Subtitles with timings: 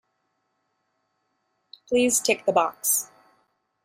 [1.87, 3.11] Please tick the box